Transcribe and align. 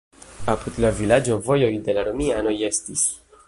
Apud 0.53 0.79
la 0.85 0.91
vilaĝo 1.01 1.37
vojoj 1.49 1.71
de 1.89 1.97
la 1.99 2.07
romianoj 2.11 2.59
estis. 2.73 3.09